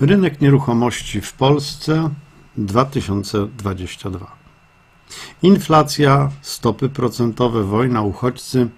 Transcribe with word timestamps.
Rynek 0.00 0.40
nieruchomości 0.40 1.20
w 1.20 1.32
Polsce 1.32 2.10
2022. 2.56 4.36
Inflacja, 5.42 6.30
stopy 6.42 6.88
procentowe, 6.88 7.64
wojna, 7.64 8.02
uchodźcy. 8.02 8.68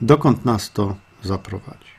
Dokąd 0.00 0.44
nas 0.44 0.72
to 0.72 0.96
zaprowadzi? 1.22 1.90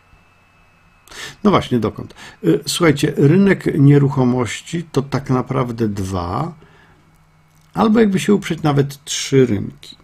No 1.43 1.51
właśnie, 1.51 1.79
dokąd? 1.79 2.15
Y, 2.43 2.59
słuchajcie, 2.67 3.13
rynek 3.17 3.79
nieruchomości 3.79 4.83
to 4.91 5.01
tak 5.01 5.29
naprawdę 5.29 5.87
dwa, 5.87 6.53
albo 7.73 7.99
jakby 7.99 8.19
się 8.19 8.33
uprzeć, 8.33 8.63
nawet 8.63 9.03
trzy 9.03 9.45
rynki. 9.45 9.97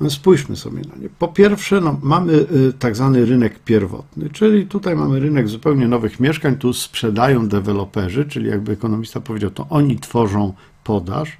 No 0.00 0.10
spójrzmy 0.10 0.56
sobie 0.56 0.82
na 0.94 1.02
nie. 1.02 1.08
Po 1.18 1.28
pierwsze, 1.28 1.80
no, 1.80 1.98
mamy 2.02 2.32
y, 2.32 2.72
tak 2.78 2.96
zwany 2.96 3.24
rynek 3.24 3.58
pierwotny, 3.58 4.30
czyli 4.30 4.66
tutaj 4.66 4.96
mamy 4.96 5.20
rynek 5.20 5.48
zupełnie 5.48 5.88
nowych 5.88 6.20
mieszkań, 6.20 6.56
tu 6.56 6.72
sprzedają 6.72 7.48
deweloperzy, 7.48 8.24
czyli 8.24 8.48
jakby 8.48 8.72
ekonomista 8.72 9.20
powiedział, 9.20 9.50
to 9.50 9.66
oni 9.70 9.98
tworzą 9.98 10.52
podaż. 10.84 11.38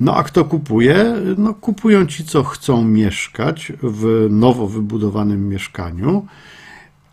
No 0.00 0.16
a 0.16 0.22
kto 0.22 0.44
kupuje? 0.44 1.14
No 1.38 1.54
kupują 1.54 2.06
ci, 2.06 2.24
co 2.24 2.44
chcą 2.44 2.84
mieszkać 2.84 3.72
w 3.82 4.26
nowo 4.30 4.66
wybudowanym 4.66 5.48
mieszkaniu, 5.48 6.26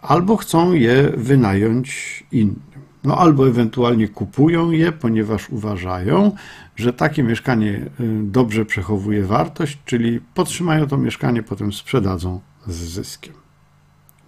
albo 0.01 0.37
chcą 0.37 0.73
je 0.73 1.11
wynająć 1.17 2.23
innym. 2.31 2.68
No 3.03 3.17
albo 3.17 3.47
ewentualnie 3.47 4.07
kupują 4.07 4.71
je, 4.71 4.91
ponieważ 4.91 5.49
uważają, 5.49 6.31
że 6.75 6.93
takie 6.93 7.23
mieszkanie 7.23 7.69
y, 7.69 7.89
dobrze 8.23 8.65
przechowuje 8.65 9.23
wartość, 9.23 9.77
czyli 9.85 10.21
podtrzymają 10.33 10.87
to 10.87 10.97
mieszkanie, 10.97 11.43
potem 11.43 11.73
sprzedadzą 11.73 12.41
z 12.67 12.75
zyskiem. 12.75 13.33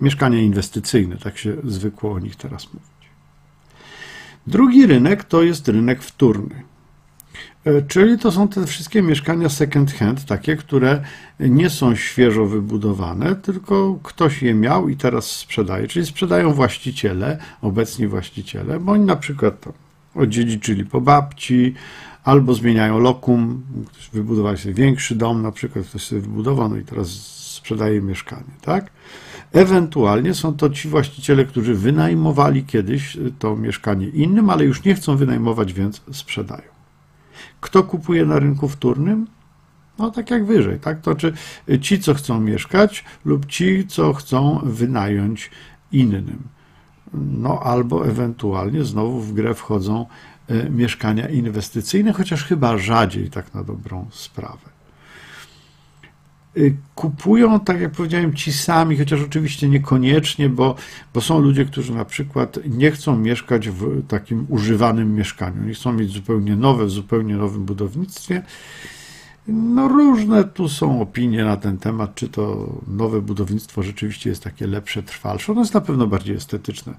Mieszkania 0.01 0.39
inwestycyjne, 0.39 1.17
tak 1.17 1.37
się 1.37 1.57
zwykło 1.63 2.11
o 2.11 2.19
nich 2.19 2.35
teraz 2.35 2.73
mówić. 2.73 2.91
Drugi 4.47 4.85
rynek 4.85 5.23
to 5.23 5.43
jest 5.43 5.67
rynek 5.67 6.03
wtórny. 6.03 6.63
E, 7.65 7.81
czyli 7.81 8.17
to 8.17 8.31
są 8.31 8.47
te 8.47 8.65
wszystkie 8.65 9.01
mieszkania 9.01 9.49
second 9.49 9.93
hand, 9.93 10.25
takie, 10.25 10.55
które 10.55 11.03
nie 11.39 11.69
są 11.69 11.95
świeżo 11.95 12.45
wybudowane, 12.45 13.35
tylko 13.35 13.99
ktoś 14.03 14.41
je 14.41 14.53
miał 14.53 14.89
i 14.89 14.95
teraz 14.95 15.25
sprzedaje. 15.25 15.87
Czyli 15.87 16.05
sprzedają 16.05 16.53
właściciele, 16.53 17.37
obecni 17.61 18.07
właściciele, 18.07 18.79
bo 18.79 18.91
oni 18.91 19.05
na 19.05 19.15
przykład 19.15 19.65
odziedziczyli 20.15 20.85
po 20.85 21.01
babci, 21.01 21.73
albo 22.23 22.53
zmieniają 22.53 22.99
lokum, 22.99 23.63
ktoś 23.87 24.09
wybudował 24.09 24.57
sobie 24.57 24.73
większy 24.73 25.15
dom, 25.15 25.41
na 25.41 25.51
przykład 25.51 25.85
ktoś 25.85 26.03
sobie 26.03 26.21
wybudował, 26.21 26.69
no 26.69 26.77
i 26.77 26.83
teraz 26.83 27.07
sprzedaje 27.55 28.01
mieszkanie, 28.01 28.51
tak? 28.61 28.91
Ewentualnie 29.51 30.33
są 30.33 30.53
to 30.53 30.69
ci 30.69 30.89
właściciele, 30.89 31.45
którzy 31.45 31.75
wynajmowali 31.75 32.63
kiedyś 32.63 33.17
to 33.39 33.55
mieszkanie 33.55 34.07
innym, 34.07 34.49
ale 34.49 34.65
już 34.65 34.83
nie 34.83 34.95
chcą 34.95 35.17
wynajmować, 35.17 35.73
więc 35.73 36.01
sprzedają. 36.11 36.70
Kto 37.61 37.83
kupuje 37.83 38.25
na 38.25 38.39
rynku 38.39 38.67
wtórnym? 38.67 39.27
No 39.99 40.11
tak 40.11 40.31
jak 40.31 40.45
wyżej, 40.45 40.79
tak? 40.79 41.01
To 41.01 41.15
czy 41.15 41.33
ci, 41.81 41.99
co 41.99 42.13
chcą 42.13 42.39
mieszkać 42.39 43.03
lub 43.25 43.45
ci, 43.45 43.87
co 43.87 44.13
chcą 44.13 44.61
wynająć 44.63 45.51
innym. 45.91 46.43
No 47.13 47.59
albo 47.63 48.07
ewentualnie 48.07 48.83
znowu 48.83 49.19
w 49.19 49.33
grę 49.33 49.53
wchodzą 49.53 50.05
e, 50.47 50.69
mieszkania 50.69 51.29
inwestycyjne, 51.29 52.13
chociaż 52.13 52.43
chyba 52.43 52.77
rzadziej 52.77 53.29
tak 53.29 53.53
na 53.53 53.63
dobrą 53.63 54.07
sprawę. 54.11 54.80
Y, 56.57 56.77
kupują, 56.95 57.59
tak 57.59 57.81
jak 57.81 57.91
powiedziałem, 57.91 58.33
ci 58.33 58.53
sami, 58.53 58.97
chociaż 58.97 59.21
oczywiście 59.21 59.69
niekoniecznie, 59.69 60.49
bo, 60.49 60.75
bo 61.13 61.21
są 61.21 61.39
ludzie, 61.39 61.65
którzy 61.65 61.93
na 61.93 62.05
przykład 62.05 62.59
nie 62.65 62.91
chcą 62.91 63.17
mieszkać 63.17 63.69
w 63.69 64.07
takim 64.07 64.45
używanym 64.49 65.15
mieszkaniu, 65.15 65.63
nie 65.63 65.73
chcą 65.73 65.93
mieć 65.93 66.11
zupełnie 66.11 66.55
nowe, 66.55 66.85
w 66.85 66.91
zupełnie 66.91 67.35
nowym 67.35 67.65
budownictwie. 67.65 68.43
No 69.47 69.87
różne 69.87 70.43
tu 70.43 70.69
są 70.69 71.01
opinie 71.01 71.43
na 71.45 71.57
ten 71.57 71.77
temat, 71.77 72.15
czy 72.15 72.29
to 72.29 72.75
nowe 72.87 73.21
budownictwo 73.21 73.83
rzeczywiście 73.83 74.29
jest 74.29 74.43
takie 74.43 74.67
lepsze, 74.67 75.03
trwalsze. 75.03 75.51
Ono 75.51 75.61
jest 75.61 75.73
na 75.73 75.81
pewno 75.81 76.07
bardziej 76.07 76.35
estetyczne, 76.35 76.93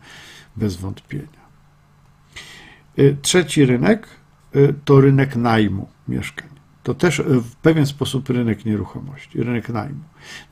bez 0.56 0.76
wątpienia. 0.76 1.42
Y, 2.98 3.16
trzeci 3.22 3.64
rynek 3.66 4.06
y, 4.56 4.74
to 4.84 5.00
rynek 5.00 5.36
najmu 5.36 5.88
mieszkań 6.08 6.51
to 6.82 6.94
też 6.94 7.22
w 7.26 7.56
pewien 7.56 7.86
sposób 7.86 8.28
rynek 8.28 8.64
nieruchomości, 8.64 9.42
rynek 9.42 9.68
najmu. 9.68 10.00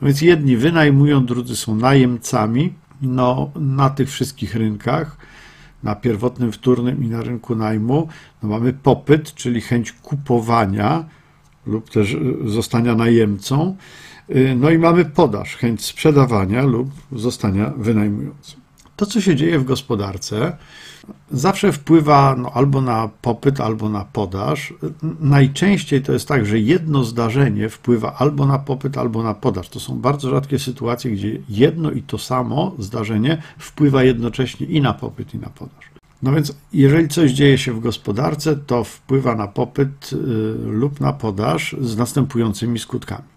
No 0.01 0.07
więc 0.07 0.21
jedni 0.21 0.57
wynajmują, 0.57 1.25
drudzy 1.25 1.55
są 1.55 1.75
najemcami. 1.75 2.73
No, 3.01 3.51
na 3.55 3.89
tych 3.89 4.09
wszystkich 4.09 4.55
rynkach, 4.55 5.17
na 5.83 5.95
pierwotnym, 5.95 6.51
wtórnym 6.51 7.03
i 7.03 7.07
na 7.07 7.21
rynku 7.21 7.55
najmu, 7.55 8.07
no 8.43 8.49
mamy 8.49 8.73
popyt, 8.73 9.33
czyli 9.33 9.61
chęć 9.61 9.91
kupowania 9.91 11.05
lub 11.65 11.89
też 11.89 12.17
zostania 12.45 12.95
najemcą. 12.95 13.75
No 14.55 14.69
i 14.69 14.77
mamy 14.77 15.05
podaż, 15.05 15.55
chęć 15.55 15.85
sprzedawania 15.85 16.63
lub 16.63 16.89
zostania 17.11 17.73
wynajmującym. 17.77 18.60
To, 19.01 19.05
co 19.05 19.21
się 19.21 19.35
dzieje 19.35 19.59
w 19.59 19.63
gospodarce, 19.63 20.57
zawsze 21.31 21.71
wpływa 21.71 22.35
no, 22.37 22.51
albo 22.53 22.81
na 22.81 23.09
popyt, 23.21 23.59
albo 23.59 23.89
na 23.89 24.05
podaż. 24.05 24.73
Najczęściej 25.19 26.01
to 26.01 26.13
jest 26.13 26.27
tak, 26.27 26.45
że 26.45 26.59
jedno 26.59 27.03
zdarzenie 27.03 27.69
wpływa 27.69 28.15
albo 28.17 28.45
na 28.45 28.59
popyt, 28.59 28.97
albo 28.97 29.23
na 29.23 29.33
podaż. 29.33 29.69
To 29.69 29.79
są 29.79 29.99
bardzo 29.99 30.29
rzadkie 30.29 30.59
sytuacje, 30.59 31.11
gdzie 31.11 31.39
jedno 31.49 31.91
i 31.91 32.01
to 32.01 32.17
samo 32.17 32.75
zdarzenie 32.79 33.41
wpływa 33.57 34.03
jednocześnie 34.03 34.67
i 34.67 34.81
na 34.81 34.93
popyt, 34.93 35.33
i 35.33 35.37
na 35.37 35.49
podaż. 35.49 35.85
No 36.23 36.33
więc, 36.33 36.55
jeżeli 36.73 37.07
coś 37.07 37.31
dzieje 37.31 37.57
się 37.57 37.73
w 37.73 37.79
gospodarce, 37.79 38.55
to 38.55 38.83
wpływa 38.83 39.35
na 39.35 39.47
popyt 39.47 40.13
y, 40.13 40.17
lub 40.65 40.99
na 40.99 41.13
podaż 41.13 41.75
z 41.81 41.97
następującymi 41.97 42.79
skutkami. 42.79 43.31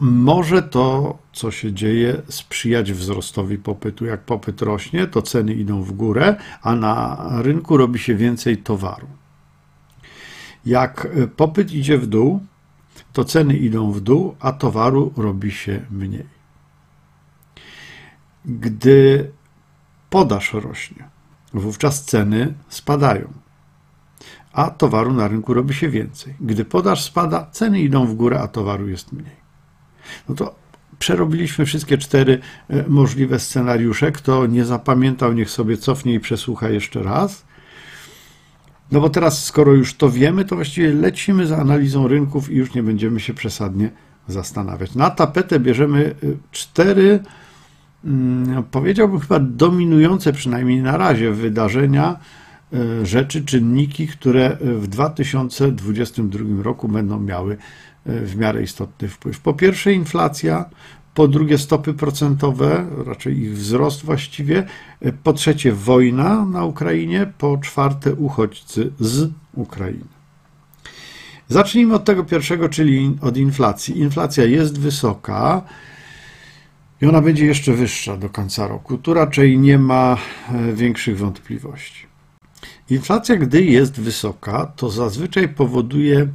Może 0.00 0.62
to, 0.62 1.18
co 1.32 1.50
się 1.50 1.72
dzieje, 1.72 2.22
sprzyjać 2.28 2.92
wzrostowi 2.92 3.58
popytu. 3.58 4.04
Jak 4.04 4.20
popyt 4.20 4.62
rośnie, 4.62 5.06
to 5.06 5.22
ceny 5.22 5.54
idą 5.54 5.82
w 5.82 5.92
górę, 5.92 6.36
a 6.62 6.74
na 6.74 7.28
rynku 7.42 7.76
robi 7.76 7.98
się 7.98 8.14
więcej 8.14 8.56
towaru. 8.58 9.06
Jak 10.66 11.08
popyt 11.36 11.72
idzie 11.72 11.98
w 11.98 12.06
dół, 12.06 12.40
to 13.12 13.24
ceny 13.24 13.56
idą 13.56 13.92
w 13.92 14.00
dół, 14.00 14.36
a 14.40 14.52
towaru 14.52 15.12
robi 15.16 15.50
się 15.50 15.86
mniej. 15.90 16.26
Gdy 18.44 19.30
podaż 20.10 20.52
rośnie, 20.52 21.08
wówczas 21.54 22.04
ceny 22.04 22.54
spadają, 22.68 23.32
a 24.52 24.70
towaru 24.70 25.12
na 25.12 25.28
rynku 25.28 25.54
robi 25.54 25.74
się 25.74 25.88
więcej. 25.88 26.34
Gdy 26.40 26.64
podaż 26.64 27.02
spada, 27.02 27.46
ceny 27.52 27.80
idą 27.80 28.06
w 28.06 28.14
górę, 28.14 28.40
a 28.40 28.48
towaru 28.48 28.88
jest 28.88 29.12
mniej. 29.12 29.39
No 30.28 30.34
to 30.34 30.54
przerobiliśmy 31.00 31.66
wszystkie 31.66 31.98
cztery 31.98 32.38
e, 32.68 32.84
możliwe 32.88 33.38
scenariusze. 33.38 34.12
Kto 34.12 34.46
nie 34.46 34.64
zapamiętał, 34.64 35.32
niech 35.32 35.50
sobie 35.50 35.76
cofnie 35.76 36.14
i 36.14 36.20
przesłucha 36.20 36.68
jeszcze 36.68 37.02
raz. 37.02 37.44
No 38.92 39.00
bo 39.00 39.10
teraz, 39.10 39.44
skoro 39.44 39.74
już 39.74 39.94
to 39.94 40.10
wiemy, 40.10 40.44
to 40.44 40.56
właściwie 40.56 40.92
lecimy 40.92 41.46
za 41.46 41.56
analizą 41.56 42.08
rynków 42.08 42.50
i 42.50 42.54
już 42.54 42.74
nie 42.74 42.82
będziemy 42.82 43.20
się 43.20 43.34
przesadnie 43.34 43.90
zastanawiać. 44.28 44.94
Na 44.94 45.10
tapetę 45.10 45.60
bierzemy 45.60 46.14
e, 46.22 46.26
cztery, 46.52 47.22
mm, 48.04 48.62
powiedziałbym 48.70 49.20
chyba 49.20 49.40
dominujące 49.40 50.32
przynajmniej 50.32 50.82
na 50.82 50.96
razie 50.96 51.32
wydarzenia, 51.32 52.16
e, 52.72 53.06
rzeczy, 53.06 53.44
czynniki, 53.44 54.08
które 54.08 54.56
w 54.60 54.86
2022 54.86 56.62
roku 56.62 56.88
będą 56.88 57.20
miały 57.20 57.56
w 58.06 58.36
miarę 58.36 58.62
istotny 58.62 59.08
wpływ. 59.08 59.40
Po 59.40 59.54
pierwsze 59.54 59.92
inflacja, 59.92 60.64
po 61.14 61.28
drugie 61.28 61.58
stopy 61.58 61.94
procentowe, 61.94 62.86
raczej 63.06 63.38
ich 63.38 63.52
wzrost 63.52 64.04
właściwie, 64.04 64.66
po 65.22 65.32
trzecie 65.32 65.72
wojna 65.72 66.44
na 66.44 66.64
Ukrainie, 66.64 67.32
po 67.38 67.58
czwarte 67.58 68.14
uchodźcy 68.14 68.92
z 69.00 69.30
Ukrainy. 69.54 70.20
Zacznijmy 71.48 71.94
od 71.94 72.04
tego 72.04 72.24
pierwszego, 72.24 72.68
czyli 72.68 73.16
od 73.20 73.36
inflacji. 73.36 73.98
Inflacja 73.98 74.44
jest 74.44 74.78
wysoka 74.78 75.62
i 77.00 77.06
ona 77.06 77.20
będzie 77.20 77.46
jeszcze 77.46 77.72
wyższa 77.72 78.16
do 78.16 78.28
końca 78.28 78.68
roku. 78.68 78.98
Tu 78.98 79.14
raczej 79.14 79.58
nie 79.58 79.78
ma 79.78 80.16
e, 80.48 80.72
większych 80.72 81.18
wątpliwości. 81.18 82.06
Inflacja, 82.90 83.36
gdy 83.36 83.64
jest 83.64 84.00
wysoka, 84.00 84.72
to 84.76 84.90
zazwyczaj 84.90 85.48
powoduje 85.48 86.28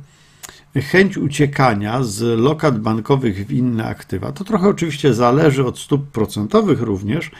chęć 0.81 1.17
uciekania 1.17 2.03
z 2.03 2.39
lokat 2.39 2.79
bankowych 2.79 3.47
w 3.47 3.51
inne 3.51 3.85
aktywa. 3.85 4.31
To 4.31 4.43
trochę 4.43 4.67
oczywiście 4.67 5.13
zależy 5.13 5.65
od 5.65 5.79
stóp 5.79 6.07
procentowych 6.11 6.81
również, 6.81 7.31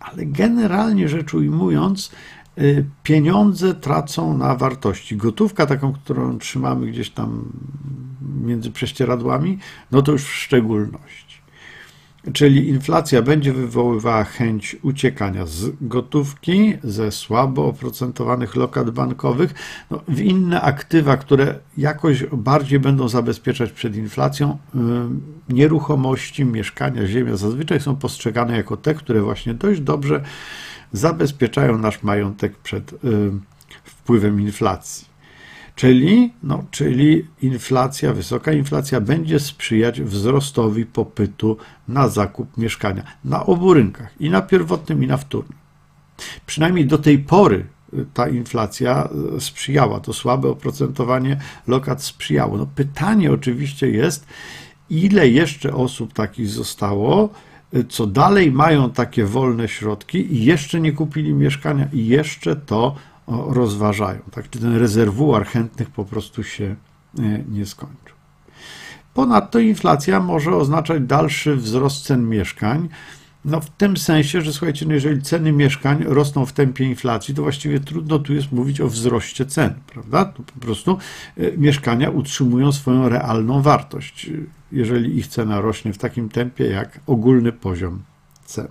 ale 0.00 0.26
generalnie 0.26 1.08
rzecz 1.08 1.34
ujmując, 1.34 2.12
y, 2.58 2.84
pieniądze 3.02 3.74
tracą 3.74 4.38
na 4.38 4.54
wartości. 4.54 5.16
Gotówka, 5.16 5.66
taką, 5.66 5.92
którą 5.92 6.38
trzymamy 6.38 6.86
gdzieś 6.86 7.10
tam 7.10 7.52
między 8.44 8.70
prześcieradłami, 8.70 9.58
no 9.90 10.02
to 10.02 10.12
już 10.12 10.22
w 10.22 10.34
szczególności. 10.34 11.21
Czyli 12.32 12.68
inflacja 12.68 13.22
będzie 13.22 13.52
wywoływała 13.52 14.24
chęć 14.24 14.76
uciekania 14.82 15.46
z 15.46 15.70
gotówki, 15.80 16.74
ze 16.82 17.12
słabo 17.12 17.66
oprocentowanych 17.66 18.56
lokat 18.56 18.90
bankowych 18.90 19.54
no, 19.90 20.00
w 20.08 20.20
inne 20.20 20.60
aktywa, 20.60 21.16
które 21.16 21.58
jakoś 21.78 22.24
bardziej 22.32 22.80
będą 22.80 23.08
zabezpieczać 23.08 23.72
przed 23.72 23.96
inflacją. 23.96 24.58
Nieruchomości, 25.48 26.44
mieszkania, 26.44 27.06
ziemia 27.06 27.36
zazwyczaj 27.36 27.80
są 27.80 27.96
postrzegane 27.96 28.56
jako 28.56 28.76
te, 28.76 28.94
które 28.94 29.22
właśnie 29.22 29.54
dość 29.54 29.80
dobrze 29.80 30.24
zabezpieczają 30.92 31.78
nasz 31.78 32.02
majątek 32.02 32.56
przed 32.56 32.94
wpływem 33.84 34.40
inflacji. 34.40 35.11
Czyli, 35.74 36.32
no, 36.42 36.64
czyli 36.70 37.26
inflacja, 37.42 38.12
wysoka 38.12 38.52
inflacja 38.52 39.00
będzie 39.00 39.40
sprzyjać 39.40 40.02
wzrostowi 40.02 40.86
popytu 40.86 41.56
na 41.88 42.08
zakup 42.08 42.56
mieszkania 42.56 43.02
na 43.24 43.46
obu 43.46 43.74
rynkach, 43.74 44.20
i 44.20 44.30
na 44.30 44.42
pierwotnym, 44.42 45.04
i 45.04 45.06
na 45.06 45.16
wtórnym. 45.16 45.58
Przynajmniej 46.46 46.86
do 46.86 46.98
tej 46.98 47.18
pory 47.18 47.66
y, 47.94 48.06
ta 48.14 48.28
inflacja 48.28 49.08
y, 49.36 49.40
sprzyjała, 49.40 50.00
to 50.00 50.12
słabe 50.12 50.48
oprocentowanie 50.48 51.40
lokat 51.66 52.02
sprzyjało. 52.02 52.56
No 52.56 52.66
pytanie 52.66 53.32
oczywiście 53.32 53.90
jest, 53.90 54.26
ile 54.90 55.28
jeszcze 55.28 55.74
osób 55.74 56.12
takich 56.12 56.48
zostało, 56.48 57.28
y, 57.74 57.84
co 57.84 58.06
dalej 58.06 58.52
mają 58.52 58.90
takie 58.90 59.24
wolne 59.24 59.68
środki 59.68 60.34
i 60.34 60.44
jeszcze 60.44 60.80
nie 60.80 60.92
kupili 60.92 61.34
mieszkania 61.34 61.88
i 61.92 62.06
jeszcze 62.06 62.56
to 62.56 62.96
rozważają. 63.26 64.20
Tak? 64.30 64.50
Czy 64.50 64.58
ten 64.58 64.76
rezerwuar 64.76 65.46
chętnych 65.46 65.90
po 65.90 66.04
prostu 66.04 66.44
się 66.44 66.76
e, 67.18 67.22
nie 67.48 67.66
skończył. 67.66 68.16
Ponadto 69.14 69.58
inflacja 69.58 70.20
może 70.20 70.56
oznaczać 70.56 71.02
dalszy 71.02 71.56
wzrost 71.56 72.04
cen 72.04 72.28
mieszkań. 72.28 72.88
No 73.44 73.60
w 73.60 73.70
tym 73.70 73.96
sensie, 73.96 74.40
że 74.40 74.52
słuchajcie, 74.52 74.86
no 74.86 74.94
jeżeli 74.94 75.22
ceny 75.22 75.52
mieszkań 75.52 76.04
rosną 76.04 76.46
w 76.46 76.52
tempie 76.52 76.84
inflacji, 76.84 77.34
to 77.34 77.42
właściwie 77.42 77.80
trudno 77.80 78.18
tu 78.18 78.34
jest 78.34 78.52
mówić 78.52 78.80
o 78.80 78.88
wzroście 78.88 79.46
cen, 79.46 79.74
prawda? 79.86 80.24
To 80.24 80.42
po 80.42 80.60
prostu 80.60 80.98
e, 81.36 81.56
mieszkania 81.56 82.10
utrzymują 82.10 82.72
swoją 82.72 83.08
realną 83.08 83.62
wartość, 83.62 84.30
jeżeli 84.72 85.18
ich 85.18 85.26
cena 85.26 85.60
rośnie 85.60 85.92
w 85.92 85.98
takim 85.98 86.28
tempie 86.28 86.66
jak 86.66 87.00
ogólny 87.06 87.52
poziom 87.52 88.02
cen. 88.44 88.68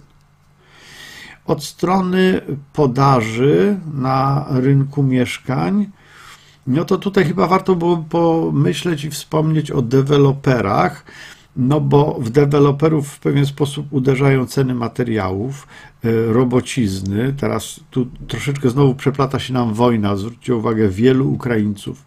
Od 1.45 1.63
strony 1.63 2.41
podaży 2.73 3.77
na 3.93 4.45
rynku 4.49 5.03
mieszkań, 5.03 5.89
no 6.67 6.85
to 6.85 6.97
tutaj 6.97 7.25
chyba 7.25 7.47
warto 7.47 7.75
było 7.75 7.97
pomyśleć 7.97 9.03
i 9.03 9.09
wspomnieć 9.09 9.71
o 9.71 9.81
deweloperach, 9.81 11.05
no 11.55 11.81
bo 11.81 12.17
w 12.19 12.29
deweloperów 12.29 13.07
w 13.07 13.19
pewien 13.19 13.45
sposób 13.45 13.87
uderzają 13.93 14.45
ceny 14.45 14.75
materiałów, 14.75 15.67
e, 16.03 16.33
robocizny. 16.33 17.33
Teraz 17.37 17.79
tu 17.91 18.07
troszeczkę 18.27 18.69
znowu 18.69 18.95
przeplata 18.95 19.39
się 19.39 19.53
nam 19.53 19.73
wojna. 19.73 20.15
Zwróćcie 20.15 20.55
uwagę, 20.55 20.89
wielu 20.89 21.31
Ukraińców 21.31 22.05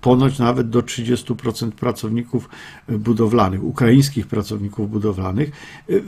ponoć 0.00 0.38
nawet 0.38 0.70
do 0.70 0.82
30% 0.82 1.70
pracowników 1.70 2.48
budowlanych, 2.88 3.64
ukraińskich 3.64 4.26
pracowników 4.26 4.90
budowlanych, 4.90 5.50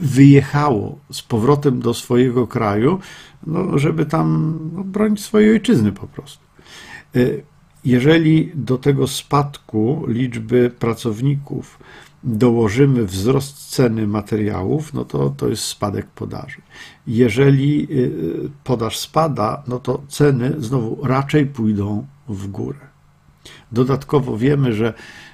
wyjechało 0.01 0.97
z 1.11 1.21
powrotem 1.21 1.79
do 1.79 1.93
swojego 1.93 2.47
kraju, 2.47 2.99
no, 3.47 3.77
żeby 3.77 4.05
tam 4.05 4.59
no, 4.73 4.83
bronić 4.83 5.21
swojej 5.21 5.51
ojczyzny 5.51 5.91
po 5.91 6.07
prostu. 6.07 6.43
Jeżeli 7.85 8.51
do 8.55 8.77
tego 8.77 9.07
spadku 9.07 10.05
liczby 10.07 10.71
pracowników 10.79 11.79
dołożymy 12.23 13.05
wzrost 13.05 13.69
ceny 13.69 14.07
materiałów, 14.07 14.93
no 14.93 15.05
to 15.05 15.29
to 15.29 15.47
jest 15.47 15.63
spadek 15.63 16.07
podaży. 16.07 16.61
Jeżeli 17.07 17.87
y, 17.91 18.49
podaż 18.63 18.99
spada, 18.99 19.63
no 19.67 19.79
to 19.79 20.03
ceny 20.07 20.55
znowu 20.57 21.05
raczej 21.05 21.45
pójdą 21.45 22.07
w 22.29 22.47
górę. 22.47 22.92
Dodatkowo 23.71 24.37
wiemy, 24.37 24.73
że 24.73 24.93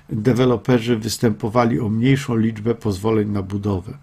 deweloperzy 0.10 0.98
występowali 0.98 1.80
o 1.80 1.90
mniejszą 1.90 2.36
liczbę 2.36 2.76
pozwoleń 2.76 3.30
na 3.30 3.44
budowę. 3.44 3.98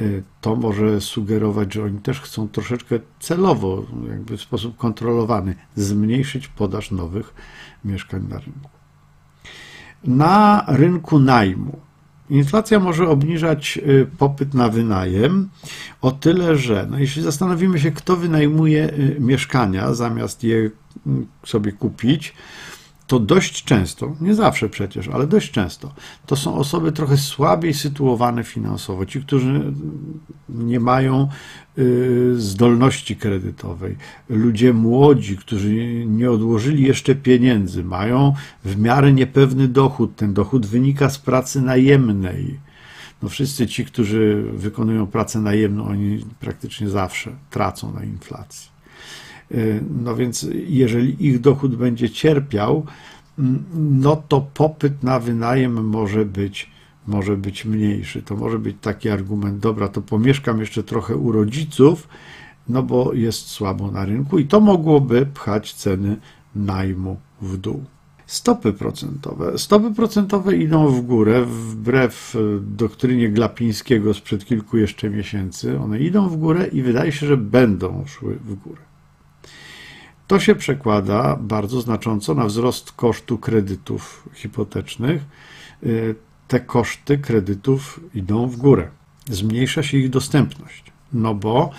Y, 0.00 0.22
to 0.40 0.56
może 0.56 1.00
sugerować, 1.00 1.74
że 1.74 1.84
oni 1.84 1.98
też 1.98 2.20
chcą 2.20 2.48
troszeczkę 2.48 2.98
celowo, 3.20 3.86
jakby 4.08 4.36
w 4.36 4.40
sposób 4.40 4.76
kontrolowany, 4.76 5.54
zmniejszyć 5.76 6.48
podaż 6.48 6.90
nowych 6.90 7.34
mieszkań 7.84 8.26
na 8.28 8.38
rynku. 8.38 8.68
Na 10.04 10.64
rynku 10.68 11.18
najmu 11.18 11.78
inflacja 12.30 12.80
może 12.80 13.08
obniżać 13.08 13.78
y, 13.86 14.06
popyt 14.18 14.54
na 14.54 14.68
wynajem 14.68 15.48
o 16.00 16.10
tyle, 16.10 16.56
że 16.56 16.86
no 16.90 16.98
jeśli 16.98 17.22
zastanowimy 17.22 17.80
się, 17.80 17.90
kto 17.90 18.16
wynajmuje 18.16 18.90
y, 18.90 19.16
mieszkania 19.20 19.94
zamiast 19.94 20.44
je 20.44 20.70
mm, 21.06 21.26
sobie 21.46 21.72
kupić, 21.72 22.34
to 23.14 23.20
dość 23.20 23.64
często, 23.64 24.16
nie 24.20 24.34
zawsze 24.34 24.68
przecież, 24.68 25.08
ale 25.08 25.26
dość 25.26 25.50
często, 25.50 25.94
to 26.26 26.36
są 26.36 26.54
osoby 26.54 26.92
trochę 26.92 27.16
słabiej 27.16 27.74
sytuowane 27.74 28.44
finansowo, 28.44 29.06
ci, 29.06 29.20
którzy 29.20 29.72
nie 30.48 30.80
mają 30.80 31.28
y, 31.78 32.34
zdolności 32.36 33.16
kredytowej, 33.16 33.96
ludzie 34.28 34.72
młodzi, 34.72 35.36
którzy 35.36 35.74
nie 36.06 36.30
odłożyli 36.30 36.82
jeszcze 36.82 37.14
pieniędzy, 37.14 37.84
mają 37.84 38.34
w 38.64 38.76
miarę 38.76 39.12
niepewny 39.12 39.68
dochód, 39.68 40.16
ten 40.16 40.34
dochód 40.34 40.66
wynika 40.66 41.10
z 41.10 41.18
pracy 41.18 41.62
najemnej. 41.62 42.60
No 43.22 43.28
wszyscy 43.28 43.66
ci, 43.66 43.84
którzy 43.84 44.44
wykonują 44.52 45.06
pracę 45.06 45.40
najemną, 45.40 45.86
oni 45.86 46.24
praktycznie 46.40 46.88
zawsze 46.88 47.30
tracą 47.50 47.92
na 47.92 48.04
inflacji. 48.04 48.73
Y, 49.52 49.84
no 50.04 50.16
więc 50.16 50.46
jeżeli 50.66 51.26
ich 51.26 51.40
dochód 51.40 51.76
będzie 51.76 52.10
cierpiał, 52.10 52.86
mm, 53.38 53.64
no 54.00 54.16
to 54.28 54.46
popyt 54.54 55.02
na 55.02 55.20
wynajem 55.20 55.86
może 55.86 56.24
być, 56.24 56.70
może 57.06 57.36
być 57.36 57.64
mniejszy. 57.64 58.22
To 58.22 58.36
może 58.36 58.58
być 58.58 58.76
taki 58.80 59.08
argument, 59.08 59.58
dobra, 59.58 59.88
to 59.88 60.02
pomieszkam 60.02 60.60
jeszcze 60.60 60.82
trochę 60.82 61.16
u 61.16 61.32
rodziców, 61.32 62.08
no 62.68 62.82
bo 62.82 63.12
jest 63.12 63.46
słabo 63.46 63.90
na 63.90 64.04
rynku 64.04 64.38
i 64.38 64.46
to 64.46 64.60
mogłoby 64.60 65.26
pchać 65.26 65.74
ceny 65.74 66.16
najmu 66.54 67.16
w 67.42 67.56
dół. 67.56 67.84
Stopy 68.26 68.72
procentowe. 68.72 69.58
Stopy 69.58 69.94
procentowe 69.94 70.56
idą 70.56 70.88
w 70.88 71.00
górę, 71.00 71.44
wbrew 71.44 72.36
doktrynie 72.60 73.28
Glapińskiego 73.28 74.14
sprzed 74.14 74.44
kilku 74.44 74.76
jeszcze 74.76 75.10
miesięcy. 75.10 75.78
One 75.78 76.00
idą 76.00 76.28
w 76.28 76.36
górę 76.36 76.66
i 76.66 76.82
wydaje 76.82 77.12
się, 77.12 77.26
że 77.26 77.36
będą 77.36 78.04
szły 78.06 78.38
w 78.44 78.54
górę. 78.54 78.93
To 80.26 80.40
się 80.40 80.54
przekłada 80.54 81.36
bardzo 81.36 81.80
znacząco 81.80 82.34
na 82.34 82.44
wzrost 82.44 82.92
kosztu 82.92 83.38
kredytów 83.38 84.28
hipotecznych. 84.34 85.22
Y, 85.82 86.14
te 86.48 86.60
koszty 86.60 87.18
kredytów 87.18 88.00
idą 88.14 88.46
w 88.48 88.56
górę. 88.56 88.88
Zmniejsza 89.30 89.82
się 89.82 89.98
ich 89.98 90.10
dostępność, 90.10 90.84
no 91.12 91.34
bo 91.34 91.70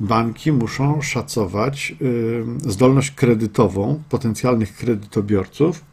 banki 0.00 0.52
muszą 0.52 1.02
szacować 1.02 1.94
y, 2.02 2.70
zdolność 2.70 3.10
kredytową 3.10 4.02
potencjalnych 4.08 4.76
kredytobiorców 4.76 5.84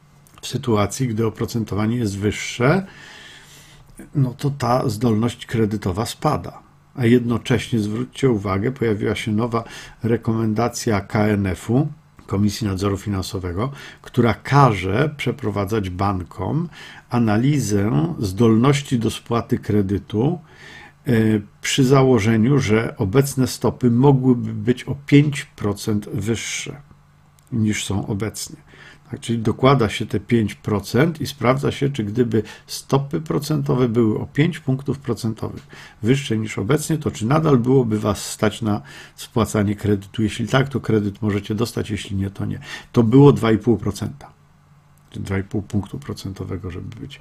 w 0.41 0.47
sytuacji, 0.47 1.07
gdy 1.07 1.25
oprocentowanie 1.25 1.97
jest 1.97 2.17
wyższe, 2.17 2.85
no 4.15 4.33
to 4.33 4.49
ta 4.49 4.89
zdolność 4.89 5.45
kredytowa 5.45 6.05
spada 6.05 6.64
a 6.95 7.05
jednocześnie 7.05 7.79
zwróćcie 7.79 8.29
uwagę, 8.29 8.71
pojawiła 8.71 9.15
się 9.15 9.31
nowa 9.31 9.63
rekomendacja 10.03 11.01
KNF-u, 11.01 11.87
Komisji 12.27 12.67
Nadzoru 12.67 12.97
Finansowego, 12.97 13.71
która 14.01 14.33
każe 14.33 15.13
przeprowadzać 15.17 15.89
bankom 15.89 16.69
analizę 17.09 18.15
zdolności 18.19 18.99
do 18.99 19.11
spłaty 19.11 19.59
kredytu 19.59 20.39
e, 21.07 21.11
przy 21.61 21.83
założeniu, 21.83 22.59
że 22.59 22.97
obecne 22.97 23.47
stopy 23.47 23.91
mogłyby 23.91 24.53
być 24.53 24.83
o 24.83 24.95
5% 25.11 25.99
wyższe 26.13 26.81
niż 27.51 27.85
są 27.85 28.07
obecnie. 28.07 28.64
Tak, 29.11 29.19
czyli 29.19 29.39
dokłada 29.39 29.89
się 29.89 30.05
te 30.05 30.19
5% 30.19 31.21
i 31.21 31.27
sprawdza 31.27 31.71
się, 31.71 31.89
czy 31.89 32.03
gdyby 32.03 32.43
stopy 32.67 33.21
procentowe 33.21 33.89
były 33.89 34.19
o 34.19 34.25
5 34.25 34.59
punktów 34.59 34.99
procentowych 34.99 35.67
wyższe 36.03 36.37
niż 36.37 36.57
obecnie, 36.57 36.97
to 36.97 37.11
czy 37.11 37.25
nadal 37.25 37.57
byłoby 37.57 37.99
Was 37.99 38.31
stać 38.31 38.61
na 38.61 38.81
spłacanie 39.15 39.75
kredytu? 39.75 40.23
Jeśli 40.23 40.47
tak, 40.47 40.69
to 40.69 40.79
kredyt 40.79 41.21
możecie 41.21 41.55
dostać, 41.55 41.89
jeśli 41.89 42.15
nie, 42.15 42.29
to 42.29 42.45
nie. 42.45 42.59
To 42.91 43.03
było 43.03 43.33
2,5%. 43.33 44.09
2,5 45.13 45.61
punktu 45.61 45.99
procentowego, 45.99 46.71
żeby 46.71 46.99
być 46.99 47.19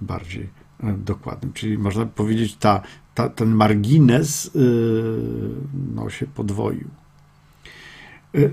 bardziej 0.00 0.48
e, 0.82 0.92
dokładnym. 0.92 1.52
Czyli 1.52 1.78
można 1.78 2.06
powiedzieć, 2.06 2.56
ta, 2.56 2.82
ta, 3.14 3.28
ten 3.28 3.48
margines 3.48 4.50
yy, 4.54 5.50
no, 5.94 6.10
się 6.10 6.26
podwoił. 6.26 6.88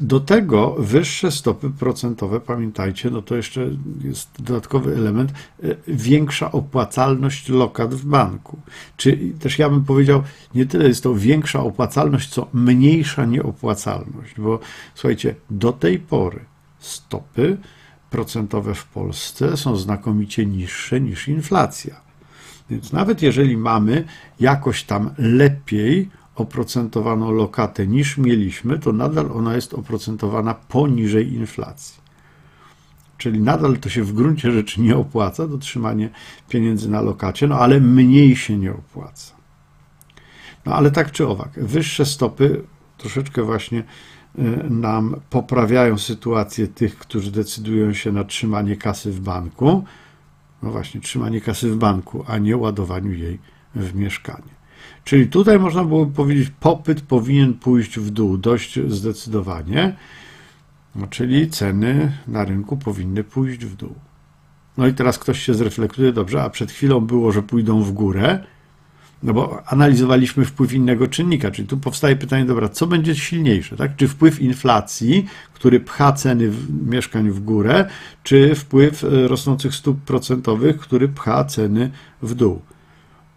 Do 0.02 0.20
tego 0.20 0.76
wyższe 0.80 1.32
stopy 1.32 1.70
procentowe, 1.70 2.40
pamiętajcie, 2.40 3.10
no 3.10 3.22
to 3.22 3.36
jeszcze 3.36 3.70
jest 4.04 4.30
dodatkowy 4.40 4.96
element, 4.96 5.34
większa 5.88 6.52
opłacalność 6.52 7.50
lokat 7.50 7.96
w 7.96 8.06
banku. 8.06 8.60
Czy 8.98 9.18
też 9.40 9.60
ja 9.60 9.70
bym 9.70 9.86
powiedział, 9.86 10.24
nie 10.56 10.66
tyle 10.66 10.88
jest 10.88 11.04
to 11.04 11.16
większa 11.16 11.64
opłacalność, 11.64 12.30
co 12.30 12.48
mniejsza 12.54 13.26
nieopłacalność, 13.26 14.34
bo 14.38 14.60
słuchajcie, 14.96 15.36
do 15.50 15.74
tej 15.74 16.00
pory 16.00 16.40
stopy 16.80 17.58
procentowe 18.10 18.76
w 18.76 18.86
Polsce 18.86 19.58
są 19.58 19.76
znakomicie 19.76 20.46
niższe 20.46 21.02
niż 21.02 21.28
inflacja. 21.28 22.02
Więc 22.70 22.94
nawet 22.94 23.22
jeżeli 23.22 23.58
mamy 23.58 24.04
jakoś 24.40 24.84
tam 24.84 25.10
lepiej 25.18 26.10
oprocentowaną 26.36 27.32
lokatę 27.32 27.88
niż 27.88 28.18
mieliśmy, 28.18 28.80
to 28.80 28.94
nadal 28.94 29.32
ona 29.32 29.56
jest 29.56 29.74
oprocentowana 29.74 30.54
poniżej 30.54 31.34
inflacji. 31.34 32.02
Czyli 33.18 33.40
nadal 33.40 33.78
to 33.78 33.90
się 33.90 34.04
w 34.04 34.14
gruncie 34.14 34.52
rzeczy 34.52 34.82
nie 34.82 34.98
opłaca, 34.98 35.48
dotrzymanie 35.48 36.10
pieniędzy 36.50 36.90
na 36.90 37.02
lokacie, 37.02 37.48
no 37.48 37.56
ale 37.56 37.80
mniej 37.80 38.36
się 38.36 38.58
nie 38.58 38.72
opłaca. 38.72 39.36
No 40.66 40.76
ale 40.76 40.92
tak 40.92 41.12
czy 41.12 41.28
owak, 41.28 41.52
wyższe 41.58 42.06
stopy 42.06 42.64
troszeczkę 42.98 43.44
właśnie 43.44 43.80
y, 43.80 44.70
nam 44.70 45.22
poprawiają 45.30 45.98
sytuację 45.98 46.68
tych, 46.68 46.98
którzy 46.98 47.32
decydują 47.32 47.94
się 47.94 48.12
na 48.12 48.24
trzymanie 48.24 48.76
kasy 48.76 49.12
w 49.12 49.20
banku. 49.20 49.84
No 50.64 50.72
właśnie, 50.72 51.02
trzymanie 51.02 51.42
kasy 51.42 51.72
w 51.72 51.78
banku, 51.78 52.26
a 52.28 52.38
nie 52.38 52.58
ładowaniu 52.58 53.14
jej 53.14 53.40
w 53.76 53.96
mieszkanie. 53.96 54.61
Czyli 55.04 55.28
tutaj 55.28 55.60
można 55.60 55.84
było 55.84 56.06
powiedzieć, 56.06 56.52
popyt 56.60 57.02
powinien 57.02 57.54
pójść 57.54 58.00
w 58.00 58.10
dół 58.10 58.38
dość 58.38 58.80
zdecydowanie, 58.88 59.96
no, 60.96 61.08
czyli 61.08 61.50
ceny 61.50 62.12
na 62.28 62.46
rynku 62.46 62.78
powinny 62.78 63.24
pójść 63.24 63.66
w 63.66 63.76
dół. 63.76 63.96
No 64.78 64.88
i 64.88 64.94
teraz 64.94 65.20
ktoś 65.20 65.42
się 65.42 65.54
zreflektuje, 65.54 66.14
dobrze, 66.14 66.44
a 66.44 66.50
przed 66.50 66.72
chwilą 66.72 67.00
było, 67.00 67.32
że 67.32 67.44
pójdą 67.44 67.84
w 67.84 67.92
górę, 67.92 68.44
no 69.24 69.34
bo 69.34 69.64
analizowaliśmy 69.66 70.46
wpływ 70.46 70.74
innego 70.74 71.08
czynnika, 71.08 71.52
czyli 71.52 71.68
tu 71.68 71.78
powstaje 71.78 72.16
pytanie, 72.16 72.46
dobra, 72.46 72.70
co 72.70 72.88
będzie 72.88 73.16
silniejsze, 73.16 73.78
tak? 73.78 73.96
Czy 73.96 74.08
wpływ 74.08 74.42
inflacji, 74.42 75.26
który 75.54 75.80
pcha 75.80 76.12
ceny 76.12 76.52
mieszkań 76.90 77.30
w 77.30 77.40
górę, 77.40 77.90
czy 78.24 78.56
wpływ 78.56 79.04
e, 79.04 79.28
rosnących 79.28 79.76
stóp 79.76 80.02
procentowych, 80.02 80.80
który 80.80 81.08
pcha 81.08 81.44
ceny 81.44 81.92
w 82.22 82.36
dół? 82.36 82.62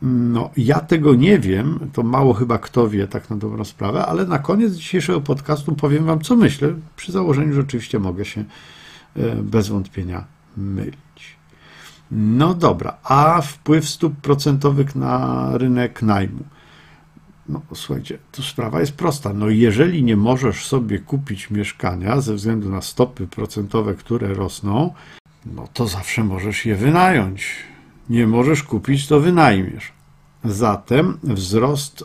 No, 0.07 0.51
ja 0.57 0.81
tego 0.81 1.15
nie 1.15 1.39
wiem, 1.39 1.91
to 1.93 2.03
mało 2.03 2.35
chyba 2.35 2.59
kto 2.59 2.89
wie, 2.89 3.09
tak 3.09 3.31
na 3.31 3.37
dobrą 3.37 3.65
sprawę, 3.65 4.07
ale 4.07 4.27
na 4.27 4.39
koniec 4.39 4.73
dzisiejszego 4.73 5.21
podcastu 5.21 5.75
powiem 5.75 6.05
Wam, 6.05 6.21
co 6.21 6.37
myślę, 6.37 6.75
przy 6.97 7.13
założeniu, 7.13 7.53
że 7.53 7.61
oczywiście 7.61 7.99
mogę 7.99 8.25
się 8.25 8.45
e, 9.17 9.37
bez 9.37 9.69
wątpienia 9.69 10.25
mylić. 10.57 11.37
No 12.11 12.55
dobra, 12.55 12.97
a 13.05 13.41
wpływ 13.41 13.89
stóp 13.89 14.15
procentowych 14.17 14.97
na 14.97 15.51
rynek 15.59 16.03
najmu? 16.03 16.45
No 17.49 17.63
słuchajcie, 17.75 18.19
tu 18.33 18.43
sprawa 18.43 18.81
jest 18.81 18.93
prosta. 18.93 19.33
No 19.33 19.49
jeżeli 19.49 20.03
nie 20.03 20.17
możesz 20.17 20.67
sobie 20.67 20.99
kupić 20.99 21.51
mieszkania 21.51 22.21
ze 22.21 22.35
względu 22.35 22.71
na 22.71 22.83
stopy 22.83 23.27
procentowe, 23.27 23.95
które 23.95 24.35
rosną, 24.35 24.95
no 25.47 25.69
to 25.73 25.87
zawsze 25.87 26.25
możesz 26.25 26.67
je 26.67 26.77
wynająć. 26.77 27.57
Nie 28.11 28.27
możesz 28.27 28.63
kupić, 28.63 29.07
to 29.07 29.21
wynajmiesz. 29.21 29.94
Zatem 30.45 31.19
wzrost 31.23 32.05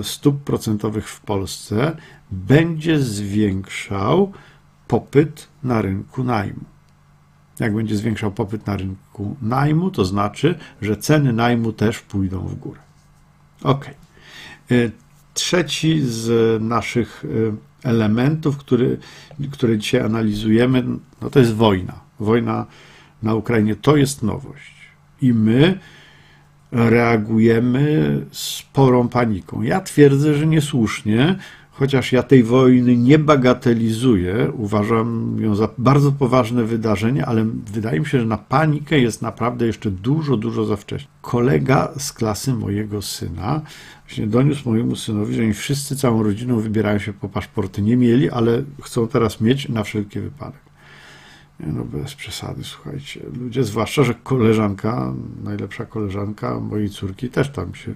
y, 0.00 0.04
stóp 0.04 0.42
procentowych 0.42 1.08
w 1.08 1.20
Polsce 1.20 1.96
będzie 2.30 3.00
zwiększał 3.00 4.32
popyt 4.88 5.48
na 5.62 5.82
rynku 5.82 6.24
najmu. 6.24 6.64
Jak 7.60 7.74
będzie 7.74 7.96
zwiększał 7.96 8.30
popyt 8.32 8.66
na 8.66 8.76
rynku 8.76 9.36
najmu, 9.42 9.90
to 9.90 10.04
znaczy, 10.04 10.58
że 10.82 10.96
ceny 10.96 11.32
najmu 11.32 11.72
też 11.72 12.00
pójdą 12.00 12.40
w 12.40 12.54
górę. 12.54 12.80
Ok. 13.62 13.90
Trzeci 15.34 16.00
z 16.04 16.62
naszych 16.62 17.24
y, 17.24 17.52
elementów, 17.84 18.56
który, 18.56 18.98
które 19.52 19.78
dzisiaj 19.78 20.00
analizujemy, 20.00 20.84
no 21.22 21.30
to 21.30 21.38
jest 21.38 21.54
wojna. 21.54 22.00
Wojna 22.20 22.66
na 23.22 23.34
Ukrainie 23.34 23.76
to 23.76 23.96
jest 23.96 24.22
nowość. 24.22 24.74
I 25.22 25.32
my 25.32 25.78
reagujemy 26.72 28.20
sporą 28.32 29.08
paniką. 29.08 29.62
Ja 29.62 29.80
twierdzę, 29.80 30.34
że 30.34 30.46
niesłusznie, 30.46 31.36
chociaż 31.70 32.12
ja 32.12 32.22
tej 32.22 32.42
wojny 32.42 32.96
nie 32.96 33.18
bagatelizuję, 33.18 34.52
uważam 34.56 35.36
ją 35.40 35.54
za 35.54 35.68
bardzo 35.78 36.12
poważne 36.12 36.64
wydarzenie, 36.64 37.26
ale 37.26 37.44
wydaje 37.72 38.00
mi 38.00 38.06
się, 38.06 38.20
że 38.20 38.26
na 38.26 38.38
panikę 38.38 38.98
jest 38.98 39.22
naprawdę 39.22 39.66
jeszcze 39.66 39.90
dużo, 39.90 40.36
dużo 40.36 40.64
za 40.64 40.76
wcześnie. 40.76 41.08
Kolega 41.20 41.92
z 41.98 42.12
klasy 42.12 42.54
mojego 42.54 43.02
syna 43.02 43.60
właśnie 44.06 44.26
doniósł 44.26 44.70
mojemu 44.70 44.96
synowi, 44.96 45.34
że 45.34 45.42
oni 45.42 45.54
wszyscy 45.54 45.96
całą 45.96 46.22
rodziną 46.22 46.60
wybierają 46.60 46.98
się 46.98 47.12
po 47.12 47.28
paszporty. 47.28 47.82
Nie 47.82 47.96
mieli, 47.96 48.30
ale 48.30 48.62
chcą 48.82 49.08
teraz 49.08 49.40
mieć 49.40 49.68
na 49.68 49.82
wszelki 49.82 50.20
wypadek. 50.20 50.67
No 51.60 51.84
bez 51.84 52.14
przesady, 52.14 52.64
słuchajcie. 52.64 53.20
Ludzie, 53.40 53.64
zwłaszcza, 53.64 54.04
że 54.04 54.14
koleżanka, 54.14 55.14
najlepsza 55.44 55.86
koleżanka 55.86 56.60
mojej 56.60 56.90
córki 56.90 57.28
też 57.28 57.50
tam 57.50 57.74
się 57.74 57.94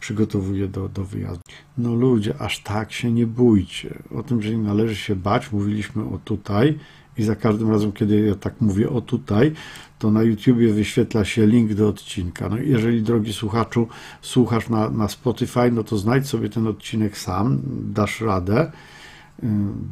przygotowuje 0.00 0.68
do, 0.68 0.88
do 0.88 1.04
wyjazdu. 1.04 1.42
No 1.78 1.94
ludzie, 1.94 2.34
aż 2.38 2.62
tak 2.62 2.92
się 2.92 3.12
nie 3.12 3.26
bójcie. 3.26 3.98
O 4.14 4.22
tym, 4.22 4.42
że 4.42 4.50
nie 4.50 4.62
należy 4.62 4.96
się 4.96 5.16
bać, 5.16 5.52
mówiliśmy 5.52 6.02
o 6.04 6.18
tutaj 6.24 6.78
i 7.18 7.24
za 7.24 7.36
każdym 7.36 7.70
razem, 7.70 7.92
kiedy 7.92 8.20
ja 8.20 8.34
tak 8.34 8.60
mówię 8.60 8.90
o 8.90 9.00
tutaj, 9.00 9.52
to 9.98 10.10
na 10.10 10.22
YouTubie 10.22 10.72
wyświetla 10.72 11.24
się 11.24 11.46
link 11.46 11.74
do 11.74 11.88
odcinka. 11.88 12.48
No 12.48 12.56
jeżeli, 12.56 13.02
drogi 13.02 13.32
słuchaczu, 13.32 13.88
słuchasz 14.22 14.68
na, 14.68 14.90
na 14.90 15.08
Spotify, 15.08 15.70
no 15.72 15.84
to 15.84 15.98
znajdź 15.98 16.26
sobie 16.26 16.48
ten 16.48 16.66
odcinek 16.66 17.18
sam, 17.18 17.60
dasz 17.66 18.20
radę. 18.20 18.72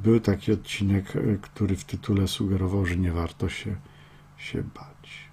Był 0.02 0.20
taki 0.20 0.52
odcinek, 0.52 1.16
y, 1.16 1.38
który 1.42 1.76
w 1.76 1.84
tytule 1.84 2.28
sugerował, 2.28 2.86
że 2.86 2.96
nie 2.96 3.12
warto 3.12 3.48
się, 3.48 3.76
się 4.36 4.62
bać. 4.62 5.32